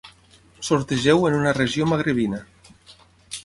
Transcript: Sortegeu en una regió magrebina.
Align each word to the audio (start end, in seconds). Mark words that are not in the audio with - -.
Sortegeu 0.69 1.21
en 1.29 1.37
una 1.41 1.53
regió 1.59 1.89
magrebina. 1.93 2.41